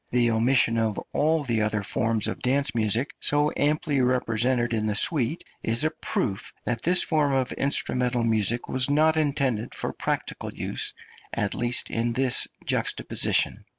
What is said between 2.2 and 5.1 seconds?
of dance music, so amply represented in the